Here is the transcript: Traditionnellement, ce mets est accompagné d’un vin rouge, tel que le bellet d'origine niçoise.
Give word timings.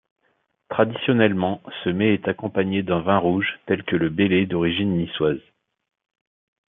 Traditionnellement, 0.71 1.61
ce 1.83 1.89
mets 1.91 2.15
est 2.15 2.27
accompagné 2.27 2.81
d’un 2.81 3.01
vin 3.01 3.19
rouge, 3.19 3.59
tel 3.67 3.83
que 3.83 3.95
le 3.95 4.09
bellet 4.09 4.47
d'origine 4.47 4.97
niçoise. 4.97 5.43